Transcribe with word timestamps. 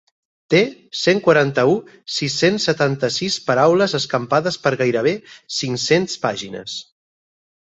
Té 0.51 0.59
cent 0.99 1.19
quaranta-u.sis-cents 1.27 2.65
setanta-sis 2.69 3.37
paraules 3.51 3.95
escampades 4.01 4.59
per 4.65 4.75
gairebé 4.83 5.15
cinc-cents 5.59 6.19
pàgines. 6.25 6.81